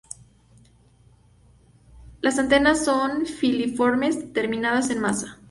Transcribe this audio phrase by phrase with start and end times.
[2.21, 5.37] Las antenas son filiformes terminadas en maza.